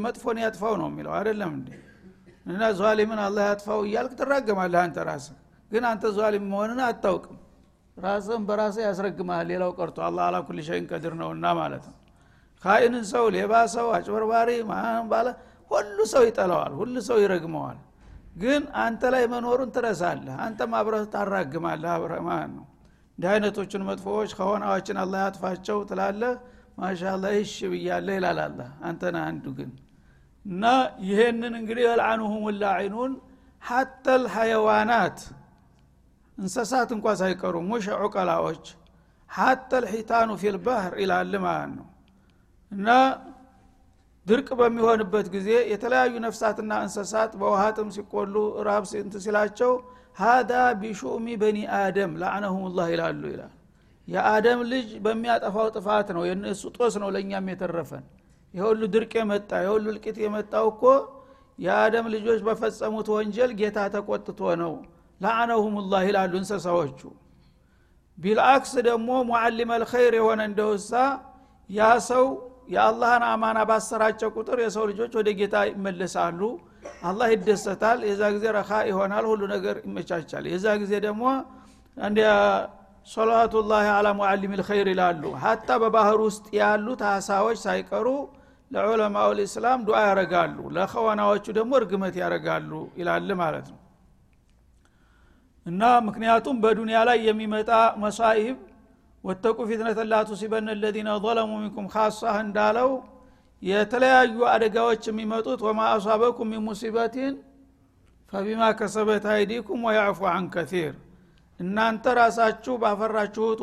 መጥፎን 0.06 0.38
ያጥፋው 0.44 0.74
ነው 0.82 0.88
የሚለው። 0.92 1.14
አይደለም 1.18 1.52
እንዴ? 1.58 1.70
እና 2.46 2.62
ዟሊምን 2.80 3.20
አላህ 3.26 3.44
ያጥፋው 3.52 3.82
እያልክ 3.88 4.14
ትራገማለህ 4.22 4.82
አንተ 4.84 4.98
ራስህ 5.10 5.38
ግን 5.72 5.84
አንተ 5.90 6.04
ዟሊም 6.18 6.46
መሆንን 6.52 6.80
አታውቅም። 6.86 7.38
ራስህን 7.98 8.44
በራስህ 8.48 8.84
ያስረግመሃል። 8.88 9.48
ሌላው 9.52 9.72
ቀርቶ 9.78 9.98
አላ 10.08 10.20
አላ 10.28 10.38
ኩል 10.48 10.60
ሸይን 10.68 10.86
ቀድር 10.92 11.14
ነውና 11.22 11.46
ማለት 11.60 11.84
ነው። 11.90 11.96
ካይንን 12.64 13.06
ሰው 13.12 13.26
ሌባ 13.36 13.54
ሰው 13.76 13.88
አጭበርባሪ 13.98 14.50
ባለ 15.12 15.28
ሁሉ 15.72 15.98
ሰው 16.14 16.24
ይጠላዋል 16.28 16.74
ሁሉ 16.80 16.96
ሰው 17.08 17.18
ይረግመዋል። 17.24 17.78
ግን 18.36 18.62
አንተ 18.84 19.02
ላይ 19.14 19.24
መኖሩን 19.32 19.70
ትረሳለህ። 19.76 20.36
አንተም 20.46 20.72
አብረህ 20.80 21.06
ታራግማለህ 21.14 21.92
አብረህ 21.96 22.22
ማለት 22.28 22.52
ነው። 22.58 22.66
እንዲህ 23.18 23.30
አይነቶችን 23.32 23.82
መጥፎዎች 23.88 24.32
ከሆናዎችን 24.38 24.98
አላህ 25.04 25.20
ያጥፋቸው 25.26 25.80
ትላለህ። 25.90 26.34
ማሻላ 26.78 27.26
ይሽ 27.36 27.54
ብያለህ 27.72 28.18
አላ 28.32 28.42
አንተና 28.90 29.18
አንዱ 29.30 29.46
ግን። 29.58 29.72
እና 30.46 30.64
ይሄንን 31.04 31.54
እንግዲህ 31.60 31.84
የልአኑሁም 31.88 32.46
ላዒኑን 32.62 33.14
ሐተ 33.62 34.06
ልሐየዋናት 34.22 35.18
እንስሳት 36.40 36.90
እንኳ 36.96 37.08
ሳይቀሩ 37.20 37.56
ሙሽ 37.70 37.86
ዑቀላዎች 38.00 38.66
ሐተ 39.30 39.72
ልሒታኑ 39.84 40.30
ፊልባህር 40.42 40.94
ይላል 41.02 41.34
ማለት 41.46 41.72
ነው። 41.78 41.88
እና 42.72 42.88
ድርቅ 44.26 44.50
በሚሆንበት 44.60 45.28
ጊዜ 45.36 45.50
የተለያዩ 45.72 46.14
ነፍሳትና 46.26 46.72
እንስሳት 46.86 47.32
በውሃ 47.42 47.62
ጥም 47.78 47.90
ሲቆሉ 47.96 48.36
ራብ 48.68 48.84
ስንት 48.92 49.14
ሲላቸው 49.24 49.72
ሀዳ 50.20 50.52
ቢሹሚ 50.82 51.26
በኒ 51.42 51.58
አደም 51.78 52.12
ላዕነሁም 52.22 52.66
ላህ 52.78 52.88
ይላሉ 52.94 53.22
ይላል። 53.34 53.54
የአደም 54.08 54.60
ልጅ 54.72 54.88
በሚያጠፋው 55.06 55.68
ጥፋት 55.76 56.08
ነው። 56.16 56.24
የእነሱ 56.28 56.62
ጦስ 56.78 56.94
ነው 57.02 57.10
ለእኛም 57.16 57.50
የተረፈን። 57.52 58.06
የሁሉ 58.54 58.82
ድርቅ 58.94 59.12
የመጣ 59.20 59.52
የሁሉ 59.66 59.86
እልቂት 59.92 60.18
የመጣው 60.24 60.68
እኮ 60.72 60.84
የአደም 61.60 62.06
ልጆች 62.14 62.40
በፈጸሙት 62.48 63.08
ወንጀል 63.16 63.52
ጌታ 63.60 63.80
ተቆጥቶ 63.96 64.40
ነው 64.62 64.74
ላዕነሁም 65.22 65.76
ላህ 65.92 66.04
ይላሉ 66.10 66.34
እንስሳዎቹ። 66.42 67.00
ቢልአክስ 68.18 68.72
ደግሞ 68.88 69.10
ሙዓሊም 69.30 69.70
አልኸይር 69.76 70.14
የሆነ 70.20 70.40
እንደውሳ 70.50 70.92
ያ 71.70 71.82
ሰው 72.10 72.26
የአላህን 72.74 73.24
አማና 73.28 73.60
ባሰራጨ 73.70 74.22
ቁጥር 74.36 74.58
የሰው 74.64 74.84
ልጆች 74.92 75.14
ወደ 75.20 75.30
ጌታ 75.40 75.56
ይመለሳሉ። 75.70 76.42
አላህ 77.10 77.28
ይደሰታል። 77.34 78.00
የዛ 78.10 78.22
ጊዜ 78.36 78.46
ረኻ 78.58 78.72
ይሆናል። 78.90 79.26
ሁሉ 79.32 79.42
ነገር 79.54 79.76
ይመቻቻል። 79.88 80.46
የዛ 80.52 80.66
ጊዜ 80.82 80.94
ደግሞ 81.08 81.24
ሶላቱላህ 83.08 83.86
አላ 83.92 84.08
ሙዓሊም 84.18 84.54
ልኸይር 84.60 84.88
ይላሉ። 84.92 85.24
ሀታ 85.44 85.78
በባህር 85.82 86.20
ውስጥ 86.26 86.46
ያሉት 86.60 87.02
አሳዎች 87.12 87.58
ሳይቀሩ 87.64 88.08
ለዑለማው 88.72 89.30
ልእስላም 89.38 89.80
ዱዓ 89.88 90.00
ያረጋሉ። 90.08 90.58
ለኸዋናዎቹ 90.76 91.46
ደግሞ 91.58 91.72
እርግመት 91.80 92.16
ያረጋሉ 92.22 92.72
ይላል 93.00 93.30
ማለት 93.42 93.68
ነው 93.72 93.80
እና 95.70 95.84
ምክንያቱም 96.08 96.58
በዱንያ 96.64 97.00
ላይ 97.10 97.18
የሚመጣ 97.28 97.70
مصائب 98.04 98.58
واتقوا 99.24 99.58
فتنة 99.70 100.00
لا 100.12 100.20
تصيبن 100.30 100.76
الذين 100.82 101.10
ظلموا 101.24 101.50
منكم 101.56 101.88
خاصة 101.94 102.38
እንዳለው 102.46 102.92
የተለያዩ 103.62 104.38
አደጋዎች 104.54 105.04
የሚመጡት 105.10 105.60
وما 105.68 105.80
أصابكم 105.96 106.50
من 106.52 106.62
مصيبة 106.68 107.34
فبما 108.34 108.64
كسبت 108.80 109.26
أيديكم 109.34 109.82
ويعفو 109.88 110.20
عن 110.32 110.46
كثير 110.54 110.94
እናንተ 111.60 112.06
ራሳችሁ 112.20 112.74
ባፈራችሁት 112.82 113.60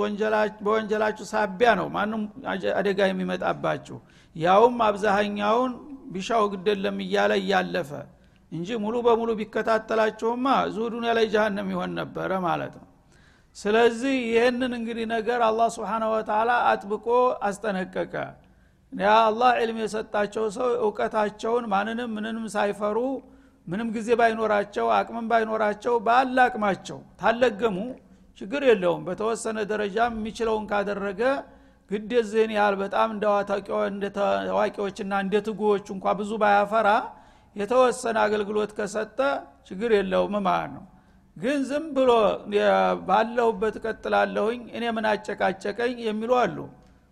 በወንጀላችሁ 0.65 1.27
ሳቢያ 1.31 1.71
ነው 1.79 1.87
ማንም 1.95 2.23
አደጋ 2.81 2.99
የሚመጣባችሁ። 3.11 3.97
ያውም 4.37 4.77
አብዛኛውን 4.89 5.73
ቢሻው 6.15 6.45
ግደለም 6.53 6.99
እያለ 7.05 7.33
እያለፈ 7.43 7.91
እንጂ 8.53 8.69
ሙሉ 8.83 8.97
በሙሉ 9.07 9.31
ቢከታተላችሁማ 9.39 10.47
እዙ 10.69 10.77
ዱኒያ 10.93 11.13
ላይ 11.19 11.27
ጃሃንም 11.33 11.69
ይሆን 11.73 11.93
ነበረ 12.01 12.31
ማለት 12.45 12.75
ነው። 12.81 12.87
ስለዚህ 13.57 14.15
ይህንን 14.31 14.73
እንግዲህ 14.79 15.07
ነገር 15.13 15.41
አላህ 15.47 15.69
ስብሓናሁ 15.77 16.09
ወተላ 16.15 16.51
አጥብቆ 16.71 17.07
አስጠነቀቀ። 17.49 18.15
ያ 18.93 19.15
አላህ 19.29 19.51
ዕልም 19.61 19.79
የሰጣቸው 19.83 20.45
ሰው 20.57 20.69
እውቀታቸውን 20.85 21.65
ማንንም 21.73 22.11
ምንንም 22.17 22.45
ሳይፈሩ 22.55 22.99
ምንም 23.67 23.89
ጊዜ 23.97 24.09
ባይኖራቸው 24.21 24.87
አቅምም 24.97 25.27
ባይኖራቸው 25.31 25.95
ባለ 26.07 26.37
አቅማቸው 26.45 26.99
ታለገሙ። 27.23 27.79
ችግር 28.39 28.63
የለውም። 28.69 29.03
በተወሰነ 29.07 29.59
ደረጃም 29.71 30.15
የሚችለውን 30.19 30.65
ካደረገ 30.71 31.21
ግድ 31.91 32.11
የዝህን 32.17 32.51
ያህል 32.57 32.75
በጣም 32.81 33.09
እንደ 33.13 33.25
ታዋቂዎችና 34.17 35.13
እንደ 35.25 35.35
ትጉዎች 35.47 35.87
እንኳ 35.95 36.15
ብዙ 36.21 36.31
ባያፈራ 36.43 36.89
የተወሰነ 37.57 38.17
አገልግሎት 38.25 38.71
ከሰጠ 38.79 39.19
ችግር 39.69 39.91
የለውም 39.97 40.35
ማለት 40.47 40.71
ነው። 40.77 40.85
ግን 41.37 41.59
ዝም 41.69 41.87
ብሎ 41.97 42.11
ባለሁበት 43.09 43.75
ቀጥላለሁኝ 43.85 44.61
እኔ 44.77 44.85
ምን 44.97 45.07
አጨቃጨቀኝ 45.11 45.95
የሚሉ 46.07 46.31
አሉ። 46.43 46.59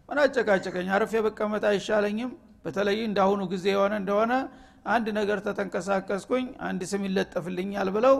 ምን 0.09 0.19
አጨቃጨቀኝ? 0.23 0.87
አርፌ 0.97 1.13
በቀመጥ 1.27 1.65
አይሻለኝም? 1.71 2.31
በተለይ 2.65 2.99
እንዳሁኑ 3.09 3.41
ጊዜ 3.53 3.65
የሆነ 3.75 3.95
እንደሆነ 4.03 4.33
አንድ 4.87 5.07
ነገር 5.19 5.39
ተተንቀሳቀስኩኝ 5.47 6.47
አንድ 6.67 6.81
ስም 6.91 7.03
ይለጠፍልኛል 7.09 7.89
ብለው 7.97 8.17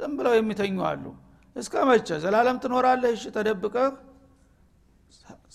ዝም 0.00 0.12
ብለው 0.18 0.34
የሚተኙ 0.36 0.76
አሉ። 0.90 1.04
እስከ 1.56 1.74
መቼ? 1.88 2.08
ዘላለም 2.24 2.56
ትኖራለህ? 2.64 3.12
እሺ 3.16 3.24
ተደብቀህ 3.36 3.88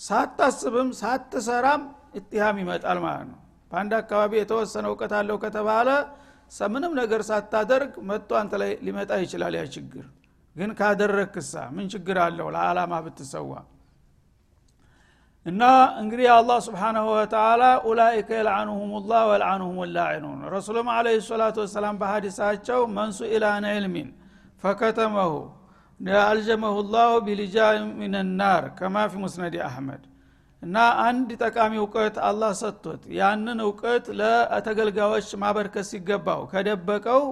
ሳታስብም 0.00 0.88
ሳትሰራም 1.00 1.82
እትሃም 2.18 2.56
ይመጣል 2.62 2.98
ማለት 3.04 3.26
ነው 3.30 3.38
በአንድ 3.72 3.92
አካባቢ 4.00 4.32
የተወሰነ 4.38 4.86
እውቀት 4.90 5.12
አለው 5.18 5.36
ከተባለ 5.44 5.88
ምንም 6.68 6.92
ነገር 6.98 7.20
ሳታደርግ 7.28 7.92
መጥቶ 8.08 8.30
አንተ 8.40 8.54
ላይ 8.62 8.70
ሊመጣ 8.86 9.12
ይችላል 9.22 9.54
ያ 9.58 9.62
ችግር። 9.74 10.04
ግን 10.56 10.70
ካደረግክሳ 10.78 11.52
ምን 11.76 11.86
ችግር 11.92 12.16
አለው 12.24 12.48
ለዓላማ 12.54 12.92
ብትሰዋ? 13.04 13.52
እና 15.46 15.62
እንግዲህ 16.00 16.26
አላህ 16.34 16.58
ስብሓናሁ 16.66 17.06
ወተላ 17.14 17.62
ኡላይከ 17.88 18.28
የልዓኑሁም 18.38 18.92
ላህ 19.10 19.22
ወልዓኑሁም 19.30 19.78
ላዒኑን 19.94 20.40
ረሱሉም 20.54 20.88
አለ 20.96 21.06
ሰላቱ 21.28 21.56
ወሰላም 21.64 21.96
በሀዲሳቸው 22.02 22.80
መንሱ 22.98 23.18
ኢላን 23.32 23.64
ዕልሚን 23.72 24.10
ፈከተመሁ 24.64 25.32
አልጀመሁ 26.22 26.76
ላሁ 26.94 27.10
ቢልጃ 27.26 27.56
ምን 27.98 28.14
ናር 28.38 28.64
ከማ 28.78 28.96
ፊ 29.10 29.20
ሙስነድ 29.24 29.56
አሕመድ 29.66 30.02
እና 30.62 30.76
አንድ 31.04 31.30
ጠቃሚ 31.42 31.72
እውቀት 31.80 32.16
አላህ 32.26 32.50
ሰጥቶት 32.60 33.02
ያንን 33.16 33.58
እውቀት 33.64 34.04
ለተገልጋዮች 34.20 35.28
ማበርከት 35.42 35.86
ሲገባው 35.90 36.42
ከደበቀው 36.52 37.24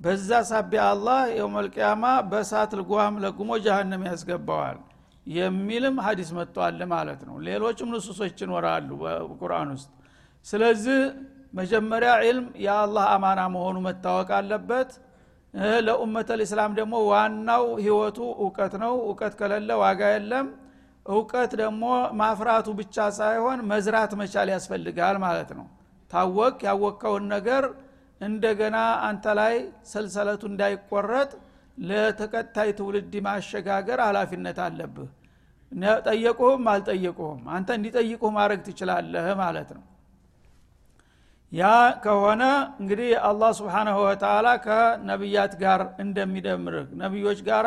በዛ 0.00 0.30
ሳቢያ 0.50 0.84
አላህ 0.92 1.20
የውመልቅያማ 1.38 2.04
በእሳት 2.30 2.72
ልጓም 2.80 3.20
ለጉሞ 3.24 3.50
ጃሃንም 3.66 4.02
ያስገባዋል 4.08 4.78
የሚልም 5.26 5.96
ሀዲስ 6.04 6.30
መጥቷል 6.38 6.80
ማለት 6.92 7.20
ነው። 7.28 7.36
ሌሎችም 7.46 7.92
ንሱሶች 7.94 8.38
ይኖራሉ 8.44 8.88
በቁርአን 9.02 9.68
ውስጥ። 9.74 9.90
ስለዚህ 10.46 10.98
መጀመሪያ 11.54 12.10
ዕልም 12.24 12.46
የአላህ 12.64 13.04
አማና 13.14 13.40
መሆኑ 13.54 13.76
መታወቅ 13.86 14.28
አለበት። 14.38 14.90
ለኡመተ 15.86 16.30
ልእስላም 16.40 16.72
ደግሞ 16.78 16.94
ዋናው 17.10 17.64
ህይወቱ 17.82 18.18
እውቀት 18.42 18.74
ነው። 18.82 18.94
እውቀት 19.06 19.34
ከሌለ 19.40 19.70
ዋጋ 19.82 20.02
የለም 20.14 20.46
እውቀት 21.06 21.52
ደግሞ 21.60 21.84
ማፍራቱ 22.18 22.68
ብቻ 22.80 22.96
ሳይሆን 23.16 23.60
መዝራት 23.70 24.12
መቻል 24.20 24.48
ያስፈልጋል 24.54 25.16
ማለት 25.24 25.50
ነው። 25.58 25.66
ታወቅ 26.10 26.56
ያወቅከውን 26.68 27.24
ነገር 27.34 27.64
እንደገና 28.20 28.76
አንተ 29.06 29.24
ላይ 29.38 29.54
ሰልሰለቱ 29.92 30.42
እንዳይቆረጥ 30.50 31.30
ለተቀታይ 31.78 32.70
ትውልድ 32.78 33.14
ማሸጋገር 33.26 34.00
ሀላፊነት 34.06 34.58
አለብህ። 34.66 35.10
ጠየቁህም 36.06 36.64
አልጠየቁህም 36.72 37.40
አንተ 37.56 37.68
እንዲጠይቁህ 37.78 38.32
ማድረግ 38.36 38.60
ትችላለህ 38.66 39.26
ማለት 39.40 39.70
ነው። 39.76 39.84
ያ 41.52 41.64
ከሆነ 42.04 42.42
እንግዲህ 42.80 43.10
አላህ 43.28 43.50
ስብሓናሁ 43.58 43.96
ወተላ 44.04 44.48
ከነቢያት 44.64 45.54
ጋር 45.62 45.80
እንደሚደምርህ 46.04 46.86
ነቢዮች 47.02 47.40
ጋር 47.48 47.66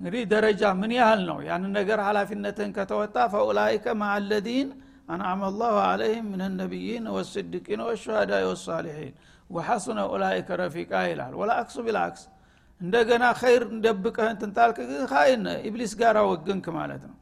እንግዲህ 0.00 0.22
ደረጃ 0.32 0.62
ምን 0.80 0.92
ያህል 0.98 1.20
ነው? 1.28 1.38
ያንን 1.48 1.72
ነገር 1.78 1.98
ሀላፊነትህን 2.06 2.72
ከተወጣ 2.76 3.16
ፈኡላይከ 3.32 3.86
ማአለዚን 4.00 4.68
አንዓመ 5.08 5.40
ላሁ 5.58 5.74
አለይህም 5.86 6.26
ምን 6.32 6.42
ነቢይን 6.60 7.04
ወስድቂን 7.16 7.80
ወሸሃዳ 7.88 8.32
ወሳሊሒን 8.48 9.12
ወሐሱነ 9.50 9.98
ኡላይከ 10.12 10.48
ረፊቃ 10.60 10.92
ይላል። 11.10 11.34
ወላአክሱ 11.40 11.76
ቢልአክስ 11.86 12.22
እንደገና 12.80 13.24
ኸይር 13.40 13.62
እንደብቀህ 13.74 14.28
እንትንታልክ 14.32 14.78
ግን 14.88 15.02
ሀይን 15.12 15.44
ኢብሊስ 15.68 15.92
ጋር 16.00 16.16
ወግንክ 16.30 16.66
ማለት 16.78 17.02
ነው። 17.10 17.16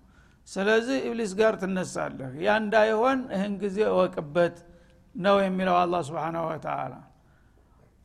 ስለዚህ 0.48 0.96
ኢብሊስ 1.08 1.32
ጋር 1.40 1.54
ትነሳለህ። 1.60 2.32
ያ 2.46 2.56
እንዳይሆን 2.62 3.18
ይህን 3.34 3.54
ጊዜ 3.62 3.78
እወቅበት 3.92 4.56
ነው 5.14 5.37
የሚለው 5.44 5.76
አላ 5.80 5.94
ስብን 6.08 6.37
ወተላ 6.46 6.94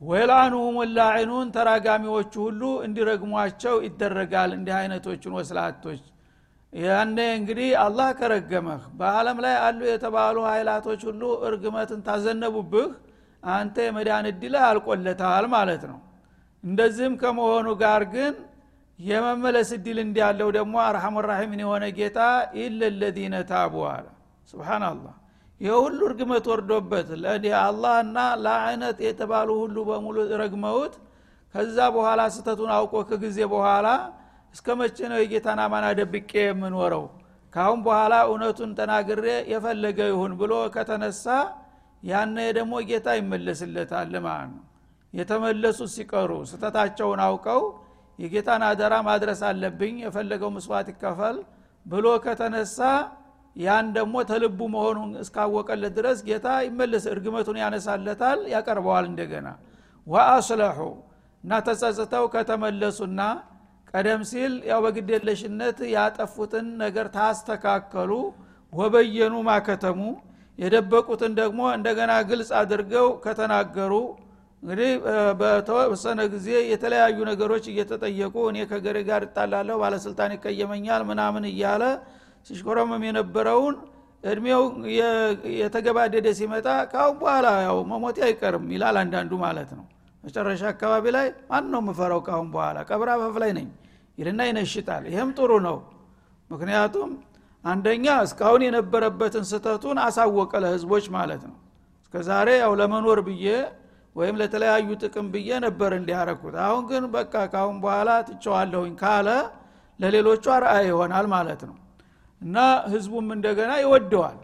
ወይላኑሁም 0.01 0.77
ላዒኑን 0.95 1.47
ተራጋሚዎቹ 1.55 2.33
ሁሉ 2.43 2.61
እንዲረግሟቸው 2.85 3.75
ይደረጋል 3.85 4.51
እንዲህ 4.57 4.75
አይነቶችን 4.77 5.33
ወስላቶች። 5.37 6.01
ያነ 6.73 7.17
እንግዲህ 7.37 7.69
አላህ 7.83 8.09
ከረገመህ 8.19 8.81
በአለም 8.99 9.37
ላይ 9.45 9.55
አሉ 9.65 9.79
የተባሉ 9.89 10.37
ኃይላቶች 10.49 11.01
ሁሉ 11.09 11.21
እርግመትን 11.47 12.01
ታዘነቡብህ 12.07 12.89
አንተ 13.43 13.75
የመዳን 13.87 14.25
እድልህ 14.31 14.63
አልቆለታል 14.69 15.45
ማለት 15.55 15.83
ነው። 15.91 15.99
እንደዚህም 16.63 17.13
ከመሆኑ 17.21 17.67
ጋር 17.81 18.03
ግን 18.13 18.33
የመመለስ 18.99 19.69
እድል 19.75 19.97
እንዲያለው 20.03 20.49
ደግሞ 20.57 20.75
አርሐሙ 20.85 21.21
ራሒምን 21.27 21.61
የሆነ 21.63 21.85
ጌታ 21.99 22.19
ኢለለዚነ 22.61 23.35
ታቡ 23.51 23.75
አለ። 23.91 24.07
ስብናላህ 24.49 25.15
ይህ 25.61 25.73
ሁሉ 25.83 25.99
እርግመት 26.09 26.45
ወርዶበት 26.51 27.07
አላህና 27.61 28.17
ለአይነት 28.43 28.97
የተባሉ 29.07 29.49
ሁሉ 29.63 29.77
በሙሉ 29.89 30.17
ረግመውት 30.41 30.93
ከዛ 31.55 31.77
በኋላ 31.95 32.21
ስተቱን 32.35 32.71
አውቆ 32.75 32.93
ከጊዜ 33.09 33.39
በኋላ 33.53 33.87
እስከ 34.55 34.67
መቼ 34.79 34.97
ነው 35.11 35.19
የጌታን 35.21 35.59
አማና 35.63 35.85
ደብቄ 35.99 36.31
የምኖረው? 36.41 37.03
ካሁን 37.53 37.79
በኋላ 37.85 38.15
እውነቱን 38.29 38.71
ተናግሬ 38.79 39.25
የፈለገ 39.51 39.99
ይሁን 40.11 40.31
ብሎ 40.39 40.53
ከተነሳ 40.75 41.25
ያነ 42.03 42.37
ደግሞ 42.57 42.73
ጌታ 42.89 43.07
ይመለስለታል 43.19 44.13
ማለት 44.25 44.49
ነው። 44.55 44.63
የተመለሱት 45.13 45.91
ሲቀሩ 45.95 46.31
ስተታቸውን 46.51 47.21
አውቀው 47.27 47.61
የጌታን 48.19 48.63
አደራ 48.69 48.93
ማድረስ 49.07 49.41
አለብኝ 49.49 49.95
የፈለገው 50.05 50.49
ምስዋት 50.57 50.87
ይከፈል 50.93 51.37
ብሎ 51.85 52.07
ከተነሳ 52.25 52.77
ያን 53.55 53.87
ደግሞ 53.95 54.15
ተልቡ 54.29 54.59
መሆኑን 54.73 55.11
እስካወቀለት 55.23 55.93
ድረስ 55.97 56.19
ጌታ 56.27 56.47
ይመለስ 56.67 57.05
እርግመቱን 57.13 57.57
ያነሳለታል 57.63 58.39
ያቀርበዋል 58.53 59.05
እንደገና። 59.09 59.47
ወአስለሑ 60.07 60.79
እና 61.43 61.51
ተጸጽተው 61.67 62.25
ከተመለሱና 62.33 63.21
ቀደም 63.93 64.21
ሲል 64.31 64.53
ያው 64.69 64.79
በግዴለሽነት 64.85 65.77
ያጠፉትን 65.93 66.67
ነገር 66.83 67.07
ታስተካከሉ። 67.15 68.11
ወበየኑ 68.73 69.35
ማከተሙ 69.47 70.01
የደበቁትን 70.59 71.33
ደግሞ 71.39 71.59
እንደገና 71.77 72.11
ግልጽ 72.29 72.49
አድርገው 72.59 73.07
ከተናገሩ 73.23 73.93
እንግዲህ 74.63 74.89
በተወሰነ 75.41 76.19
ጊዜ 76.33 76.47
የተለያዩ 76.71 77.17
ነገሮች 77.29 77.65
እየተጠየቁ 77.71 78.35
እኔ 78.49 78.57
ከገሬ 78.71 78.97
ጋር 79.09 79.21
እጣላለሁ 79.27 79.75
ባለስልጣን 79.83 80.33
ይቀየመኛል 80.35 81.03
ምናምን 81.11 81.43
እያለ 81.51 81.83
ሲሽኮረመም 82.45 83.03
የነበረውን 83.07 83.75
እድሜው 84.23 84.63
የተገባደደ 85.59 86.27
ሲመጣ 86.37 86.67
ካሁን 86.91 87.15
በኋላ 87.21 87.47
ያው 87.67 87.77
መሞቴ 87.91 88.17
አይቀርም 88.27 88.65
ይላል 88.73 88.95
አንዳንዱ 89.01 89.31
ማለት 89.43 89.69
ነው። 89.77 89.85
መጨረሻ 90.23 90.61
አካባቢ 90.71 91.05
ላይ 91.15 91.27
ማን 91.49 91.65
ነው 91.73 91.81
የምፈራው 91.83 92.21
ካሁን 92.25 92.47
በኋላ? 92.55 92.77
ቀብር 92.89 93.09
አፈፍ 93.13 93.35
ላይ 93.43 93.51
ነኝ 93.57 93.67
ይልና 94.17 94.41
ይነሽጣል። 94.49 95.03
ይህም 95.11 95.29
ጥሩ 95.37 95.51
ነው። 95.67 95.77
ምክንያቱም 96.49 97.09
አንደኛ 97.63 98.05
እስካሁን 98.25 98.61
የነበረበትን 98.67 99.45
ስተቱን 99.49 99.97
አሳወቀ 100.03 100.51
ለህዝቦች 100.63 101.05
ማለት 101.15 101.41
ነው። 101.49 101.57
እስከ 102.03 102.21
ዛሬ 102.29 102.49
ያው 102.63 102.73
ለመኖር 102.79 103.19
ብዬ 103.27 103.45
ወይም 104.15 104.35
ለተለያዩ 104.41 104.89
ጥቅም 105.03 105.27
ብዬ 105.33 105.49
ነበር 105.65 105.91
እንዲያረኩት። 105.97 106.55
አሁን 106.65 106.83
ግን 106.91 107.03
በቃ 107.15 107.33
ካሁን 107.53 107.77
በኋላ 107.83 108.09
ትቸዋለሁኝ 108.29 108.93
ካለ 109.01 109.29
ለሌሎቹ 109.99 110.43
አርአያ 110.55 110.81
ይሆናል 110.89 111.27
ማለት 111.33 111.61
ነው 111.69 111.75
እና 112.41 112.57
ህዝቡም 112.91 113.27
እንደገና 113.35 113.71
ይወደዋል። 113.83 114.37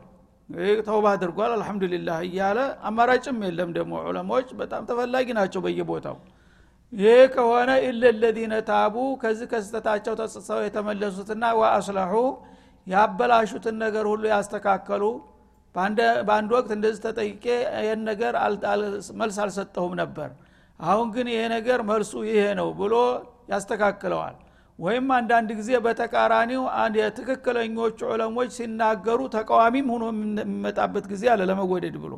ተውባ 0.88 1.06
አድርጓል 1.16 1.52
አልሐምዱሊላህ 1.56 2.18
እያለ 2.28 2.58
አማራጭም 2.88 3.38
የለም። 3.46 3.70
ደግሞ 3.78 3.94
ዑለሞች 4.08 4.48
በጣም 4.60 4.82
ተፈላጊ 4.90 5.28
ናቸው 5.40 5.62
በየቦታው። 5.66 6.18
ይህ 6.94 7.22
ከሆነ 7.34 7.70
ኢለለዚነ 7.86 8.54
ታቡ 8.68 8.96
ከዚህ 9.22 9.48
ከስተታቸው 9.52 10.14
ተጽሰው 10.20 10.60
የተመለሱትና 10.66 11.44
ወአስለሑ 11.60 12.14
ያበላሹትን 12.88 13.76
ነገር 13.84 14.06
ሁሉ 14.12 14.24
ያስተካከሉ። 14.34 15.04
በአንድ 16.26 16.50
ወቅት 16.56 16.70
እንደዚህ 16.76 17.02
ተጠይቄ 17.06 17.46
ይህን 17.78 18.02
ነገር 18.10 18.34
መልስ 19.22 19.38
አልሰጠሁም 19.44 19.94
ነበር። 20.02 20.30
አሁን 20.80 21.08
ግን 21.16 21.28
ይሄ 21.34 21.42
ነገር 21.56 21.80
መልሱ 21.90 22.14
ይሄ 22.30 22.44
ነው 22.60 22.70
ብሎ 22.80 22.94
ያስተካክለዋል 23.52 24.36
ወይም 24.80 25.06
አንዳንድ 25.18 25.50
ጊዜ 25.60 25.72
በተቃራኒው 25.84 26.64
የትክክለኞቹ 27.00 28.00
ዑለሞች 28.10 28.50
ሲናገሩ 28.58 29.20
ተቃዋሚም 29.36 29.88
ሆኖ 29.94 30.04
የሚመጣበት 30.14 31.06
ጊዜ 31.12 31.24
አለ 31.34 31.42
ለመወደድ 31.50 31.96
ብሎ። 32.04 32.14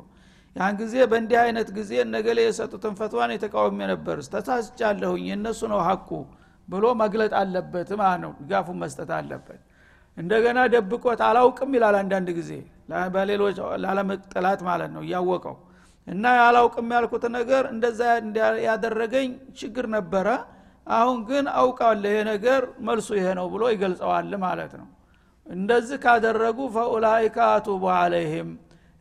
ያን 0.55 0.75
ጊዜ 0.79 0.95
በእንዲህ 1.11 1.37
አይነት 1.43 1.69
ጊዜ 1.77 1.91
እነገሌ 2.03 2.39
የሰጡትን 2.45 2.93
ፈትዋን 2.99 3.33
የተቃወሚ 3.35 3.79
ነበር። 3.91 4.17
ተሳስቻለሁኝ 4.33 5.23
የእነሱ 5.29 5.61
ነው 5.73 5.81
ሀቁ 5.87 6.09
ብሎ 6.67 6.85
መግለጥ 7.01 7.31
አለበት 7.41 7.89
ማለት 8.01 8.19
ነው። 8.25 8.31
ድጋፉን 8.41 8.79
መስጠት 8.83 9.11
አለበት። 9.17 9.61
እንደገና 10.17 10.59
ደብቆት 10.73 11.19
አላውቅም 11.27 11.71
ይላል 11.77 11.95
አንዳንድ 12.01 12.29
ጊዜ 12.37 12.51
በሌሎች 13.13 13.55
ላለመጠላት 13.83 14.61
ማለት 14.69 14.91
ነው 14.95 15.01
እያወቀው። 15.05 15.55
እና 16.07 16.25
ያላውቅም 16.39 16.89
ያልኩት 16.95 17.23
ነገር 17.37 17.63
እንደዛ 17.71 18.01
ያደረገኝ 18.67 19.29
ችግር 19.59 19.85
ነበረ 19.95 20.27
አሁን 20.95 21.17
ግን 21.29 21.45
አውቃለሁ 21.57 22.09
ይሄ 22.09 22.19
ነገር 22.29 22.61
መልሱ 22.87 23.09
ይሄ 23.17 23.27
ነው 23.39 23.47
ብሎ 23.53 23.63
ይገልጸዋል 23.73 24.31
ማለት 24.43 24.73
ነው። 24.79 24.87
እንደዚህ 25.47 25.97
ካደረጉ 26.03 26.59
ፈኡላይከ 26.75 27.37
አቱቡ 27.49 27.83
አለይህም። 27.95 28.49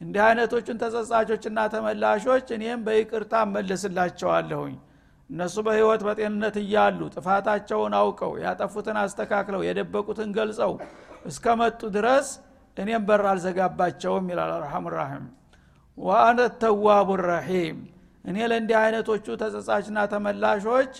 እንዲህ 0.01 0.22
አይነቶቹን 0.25 0.81
ተጸጻቾችና 0.83 1.59
ተመላሾች 1.72 2.49
እኔም 2.57 2.81
በይቅርታ 2.87 3.33
እመልስላቸዋለሁኝ። 3.46 4.75
እነሱ 5.31 5.57
በህይወት 5.66 6.03
በጤንነት 6.07 6.57
እያሉ 6.62 7.01
ጥፋታቸውን 7.14 7.94
አውቀው 8.01 8.33
ያጠፉትን 8.42 8.99
አስተካክለው 9.01 9.62
የደበቁትን 9.66 10.31
ገልጸው 10.37 10.72
እስከመጡ 11.27 11.81
ድረስ 11.96 12.29
እኔም 12.77 13.03
በር 13.09 13.25
አልዘጋባቸውም 13.31 14.27
ይላል 14.33 14.51
አርሐም 14.57 14.87
ራሒም። 14.94 15.25
ወአነ 15.99 16.38
ተዋቡ 16.62 17.09
ረሒም። 17.25 17.79
እኔ 18.25 18.37
ለእንዲህ 18.51 18.77
አይነቶቹ 18.83 19.27
ተጸጻችና 19.42 19.99
ተመላሾች 20.12 20.94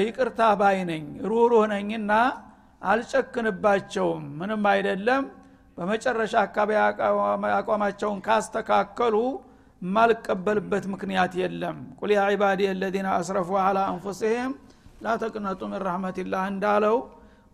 ይቅርታ 0.00 0.40
ባይ 0.60 0.78
ነኝ 0.88 1.04
ሩህሩህ 1.30 1.64
ነኝና 1.72 2.12
አልጨክንባቸውም። 2.82 4.24
ምንም 4.38 4.62
አይደለም። 4.72 5.24
በመጨረሻ 5.78 6.34
አካባቢ 6.46 6.70
አቋማቸውን 7.54 8.18
ካስተካከሉ 8.26 9.14
የማልቀበልበት 9.82 10.84
ምክንያት 10.92 11.32
የለም። 11.40 11.78
ቁል 11.98 12.10
ያ 12.16 12.22
ዒባዲ 12.32 12.60
አለዚነ 12.72 13.06
አስረፉ 13.16 13.50
አላ 13.62 13.78
አንፉሲህም 13.92 14.52
ላ 15.04 15.14
ተቅነጡ 15.22 15.60
ምን 15.70 15.80
ረሕመትላህ 15.86 16.42
እንዳለው 16.52 16.96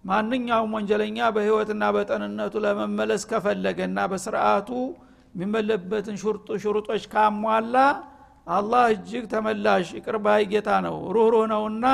ማንኛውም 0.04 0.72
ወንጀለኛ 0.76 1.18
በህይወትና 1.36 1.84
በጠንነቱ 1.96 2.54
ለመመለስ 2.64 3.22
ከፈለገና 3.30 3.98
በስርዓቱ 4.12 4.68
የሚመለበትን 5.34 6.16
ሽሩጦች 6.62 7.02
ካሟላ 7.12 7.76
አላህ 8.48 8.82
እጅግ 8.92 9.24
ተመላሽ 9.32 9.86
ይቅርባይ 9.96 10.42
ጌታ 10.52 10.68
ነው 10.86 10.96
ሩህሩህ 11.14 11.44
ነውና 11.52 11.86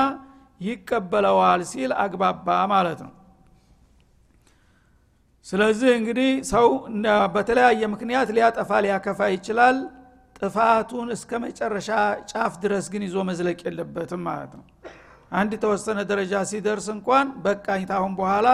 ይቀበለዋል 0.61 1.62
ሲል 1.71 1.93
አግባባ 2.03 2.47
ማለት 2.73 3.01
ነው። 3.07 3.12
ስለዚህ 5.47 5.90
እንግዲህ 5.99 6.31
ሰው 6.51 6.67
በተለያየ 7.35 7.83
ምክንያት 7.95 8.29
ሊያጠፋ 8.37 8.71
ሊያከፋ 8.85 9.21
ይችላል። 9.35 9.79
ጥፋቱን 10.38 11.09
እስከ 11.14 11.31
መጨረሻ 11.43 11.88
ጫፍ 12.31 12.53
ድረስ 12.62 12.87
ግን 12.93 13.03
ይዞ 13.07 13.17
መዝለቅ 13.29 13.59
የለበትም 13.67 14.23
ማለት 14.29 14.53
ነው። 14.59 14.64
አንድ 15.33 15.51
የተወሰነ 15.57 15.99
ደረጃ 16.11 16.35
ሲደርስ 16.51 16.87
እንኳን 16.95 17.27
በቃኝ 17.45 17.83
ታሁን 17.90 18.12
በኋላ 18.19 18.49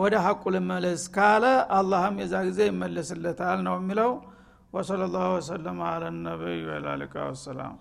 ወደ 0.00 0.14
ሐቁ 0.24 0.42
ልመለስ 0.54 1.02
ካለ 1.14 1.44
አላህም 1.76 2.16
የዛ 2.22 2.34
ጊዜ 2.48 2.60
ይመለስለታል 2.70 3.58
ነው 3.66 3.74
የሚለው 3.80 4.10
ወሰለ 4.72 5.02
ላሁ 5.14 5.28
ወሰለም 5.36 5.78
አለ 5.86 6.02
ነቢይ 6.24 6.60
ወላሊቃ 6.68 7.14
ወሰላም 7.28 7.74